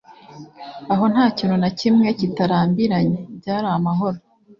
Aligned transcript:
aho 0.93 1.03
nta 1.13 1.25
kintu 1.37 1.55
na 1.63 1.69
kimwe 1.79 2.07
kitarambiranye- 2.19 3.19
byari 3.39 3.67
amahoro 3.77 4.17